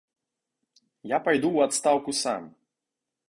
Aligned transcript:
Я 1.11 1.17
пайду 1.27 1.47
ў 1.53 1.59
адстаўку 1.71 2.11
сам. 2.23 2.49